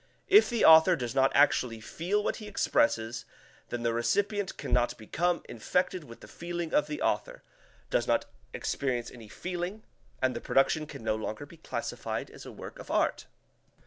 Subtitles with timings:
[0.29, 3.23] If the author does not actually feel what he expresses,
[3.69, 7.43] then the recipient can not become infected with the feeling of the author,
[7.91, 9.83] does not experience any feeling,
[10.19, 13.27] and the production can no longer be classified as a work of art.